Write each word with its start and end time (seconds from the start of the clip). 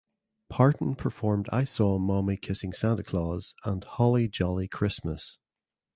Parton 0.49 0.95
performed 0.95 1.47
"I 1.51 1.63
Saw 1.63 1.99
Mommy 1.99 2.35
Kissing 2.35 2.73
Santa 2.73 3.03
Claus" 3.03 3.53
and 3.63 3.83
"Holly 3.83 4.27
Jolly 4.27 4.67
Christmas". 4.67 5.37